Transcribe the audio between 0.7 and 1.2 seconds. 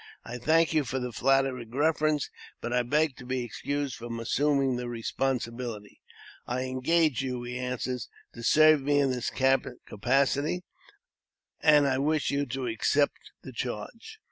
you for the